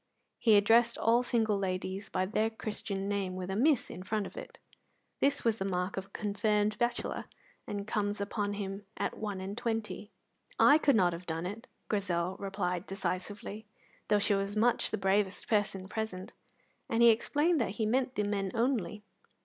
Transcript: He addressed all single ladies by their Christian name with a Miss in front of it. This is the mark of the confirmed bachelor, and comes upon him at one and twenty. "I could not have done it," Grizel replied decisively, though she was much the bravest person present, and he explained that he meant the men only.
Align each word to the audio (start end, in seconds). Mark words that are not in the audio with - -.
He 0.39 0.55
addressed 0.57 0.97
all 0.97 1.21
single 1.21 1.59
ladies 1.59 2.09
by 2.09 2.25
their 2.25 2.49
Christian 2.49 3.07
name 3.07 3.35
with 3.35 3.51
a 3.51 3.55
Miss 3.55 3.91
in 3.91 4.01
front 4.01 4.25
of 4.25 4.35
it. 4.35 4.57
This 5.19 5.45
is 5.45 5.59
the 5.59 5.63
mark 5.63 5.95
of 5.95 6.05
the 6.05 6.09
confirmed 6.09 6.79
bachelor, 6.79 7.25
and 7.67 7.85
comes 7.85 8.19
upon 8.19 8.53
him 8.53 8.87
at 8.97 9.15
one 9.19 9.39
and 9.39 9.55
twenty. 9.55 10.09
"I 10.57 10.79
could 10.79 10.95
not 10.95 11.13
have 11.13 11.27
done 11.27 11.45
it," 11.45 11.67
Grizel 11.87 12.35
replied 12.39 12.87
decisively, 12.87 13.67
though 14.07 14.17
she 14.17 14.33
was 14.33 14.55
much 14.55 14.89
the 14.89 14.97
bravest 14.97 15.47
person 15.47 15.87
present, 15.87 16.33
and 16.89 17.03
he 17.03 17.09
explained 17.09 17.61
that 17.61 17.73
he 17.77 17.85
meant 17.85 18.15
the 18.15 18.23
men 18.23 18.49
only. 18.55 19.03